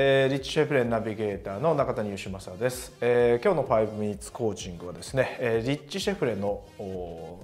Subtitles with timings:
[0.00, 6.62] えー、リッチシェフレンナビゲーターの中谷義正です、えー、今日の5 minutes コーチングはですね、えー、リッチシェフレンの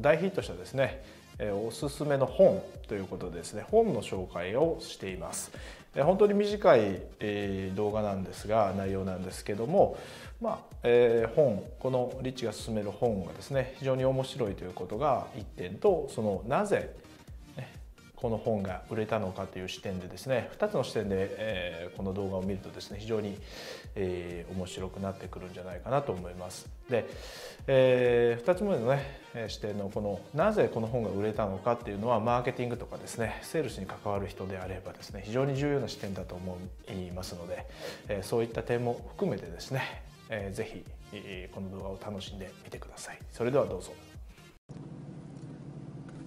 [0.00, 1.00] 大ヒットしたですね、
[1.38, 5.52] えー、おすすめの本ということでですね本の紹介をしています、
[5.94, 9.96] えー、本当に短い、えー、動画なんですが内容なんですけども
[10.40, 16.96] まあ、えー、本このリッチが勧める本がですね非常に面白いということが一点とそのなぜ
[18.20, 23.38] この本が売れたのかという視点でですね2つの視点で、えー、この動画を見るとですね非常に、
[23.94, 26.68] えー、面白くなってくるんじゃないかなと思います。
[26.90, 27.08] で、
[27.66, 37.66] えー、2つ目のね視点のこのなぜこの本が売れたのかっていうのはマーケティングとかですねセールスに関わる人であればですね非常に重要な視点だと思いますので、
[38.08, 43.18] えー、そういった点も含めてですね、えー、ぜひ、えー、この動画を楽しんでみてください。
[43.30, 43.92] それではどうぞ。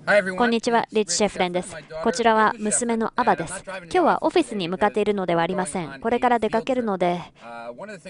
[0.05, 1.73] こんにちは、リッチ・シェフレンです。
[2.03, 3.63] こちらは娘のアバです。
[3.65, 6.01] 今日はオフィスに向かっているのではありません。
[6.01, 7.21] これから出かけるので、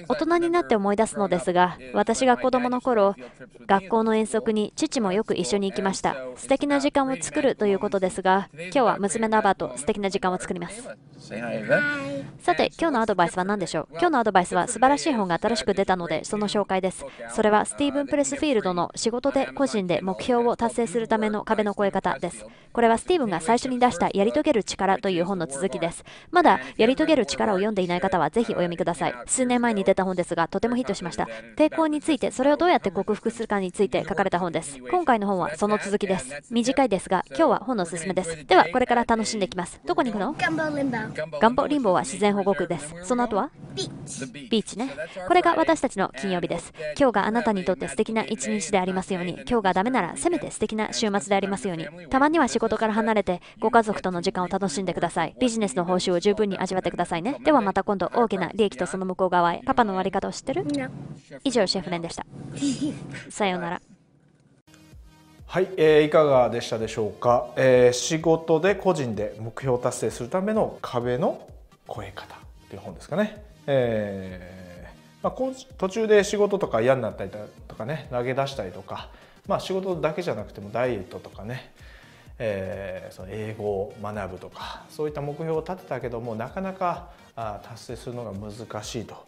[0.08, 3.16] 大人になって思い出すのですが、私が子供の頃、
[3.68, 6.16] 学校の遠足に父もよく一緒に行きました。
[6.36, 10.90] 素敵な時間を作るということですが、今日は娘のアバと素敵な時間を作ります。
[12.40, 13.88] さて、今日のアドバイスは何でしょう？
[13.92, 17.06] 今日のアドバイスは素晴らしい本が新しく出たので、その紹介です。
[17.30, 22.45] それはスティーブン・プレスフィールドの仕事で個人で目標を達成するための壁の越え方です。
[22.72, 26.03] これはスティーブンが最初に出したやり遂げる力という本の続きです。
[26.31, 29.16] まだやり遂げる力を読んでいない方はぜひお読みください。
[29.28, 31.28] 数年前に出た本ですが、とてもヒットしました。
[31.56, 34.80] 抵抗について、それをどうやって克服するかについて書かれた本です。
[34.90, 36.41] 今回の本はその続きです。
[36.50, 38.46] 短いですが、今日は本のおすすめです。
[38.47, 39.79] では、これから楽しんでいきます。
[39.85, 40.35] どこに行くの？
[41.40, 42.96] ガンボリンボーは自然保護区です。
[43.03, 43.52] その後は？
[43.75, 44.90] ビーチね。
[45.28, 46.74] これが私たちの金曜日です。
[46.97, 51.72] 今日があなたにとって素敵な一日でありますように、今日がダメならせめて素敵な週末でありますように。
[52.09, 55.35] たまには仕事から離れてご家族との時間を楽しんでください。
[55.39, 57.38] ビジネスの報酬を十分に味わってくださいね。
[57.44, 59.61] ではまた今度大きな利益とその向こう側へ。
[59.66, 60.66] パパの終わり方を知ってる？
[61.44, 62.25] 以上、シェフレンでした。
[63.29, 63.81] さようなら。
[65.45, 71.47] はい、えー、いかがでしたでしょうか、えー、仕事で個人で目標達成するための壁の
[71.88, 72.35] 越え方
[72.69, 73.44] という本ですかね。
[73.67, 74.63] えー
[75.23, 75.34] まあ、
[75.78, 77.31] 途中で仕事とか嫌になったり
[77.67, 79.09] とかね投げ出したりとか、
[79.48, 81.74] まあ、仕事だけじゃなくてもダイエットとかね、
[82.40, 89.26] えー、その英語を学ぶとかそういった目標を立てたけどもなかなか達成するのが難しいと。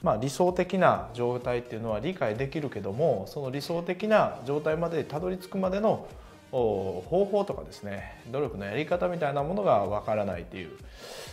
[0.00, 6.06] まあ、理想的な状態っていうのは理解できるけどもその理想的な状態までたどり着くまでの
[6.52, 10.70] 方法とかですね努力のやり方みたいなものがわからないっていう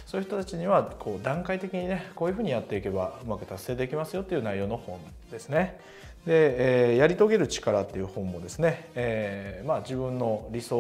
[0.06, 5.00] そういう人たちにはこう段階的にねこういうふうにやっていけばうまく達成できますよっていう内容の本
[5.32, 5.80] ですね。
[6.26, 10.78] で、えー、やり遂げる力っていう本もですね、えー、まあ、自分の理想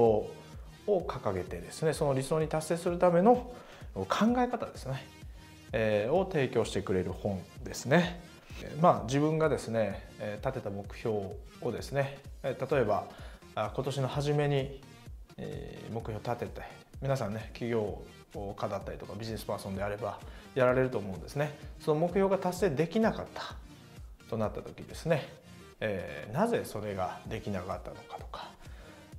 [0.87, 3.51] を掲げてですねその理想に達成するための
[3.93, 4.07] 考
[4.37, 5.05] え方ですね、
[5.71, 8.21] えー、を提供してくれる本ですね。
[8.81, 10.07] まあ、自分がですね
[10.37, 11.17] 立てた目標
[11.61, 13.05] をですね例えば
[13.53, 14.81] 今年の初めに
[15.91, 16.61] 目標を立てて
[17.01, 18.01] 皆さんね企業
[18.55, 20.19] 家だったりとかビジネスパーソンであれば
[20.55, 23.55] やられると思うんですねその目標が達成できなかった
[24.29, 25.27] となった時ですね、
[25.79, 28.49] えー、なぜそれができなかったのかとか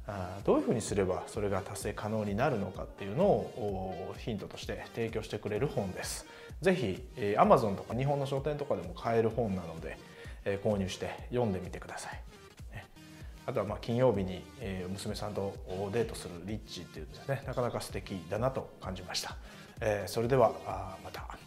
[0.09, 6.27] あどういうふうにすればそれが達成可能になるのかっていうのをヒントとして提供してくれる本です。
[6.63, 9.99] ぜひ、えー、Amazon とか日本の書店とかでも買える本なので、
[10.45, 12.23] えー、購入して読んでみてください。
[13.49, 14.45] あとはまあ金曜日に
[14.89, 15.55] 娘さんと
[15.93, 19.37] デートするリッチっていうですねなかなか素敵だなと感じました。
[19.81, 20.53] えそれでは
[21.05, 21.46] また。